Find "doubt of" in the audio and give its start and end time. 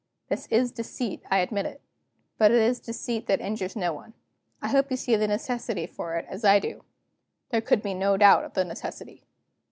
8.17-8.55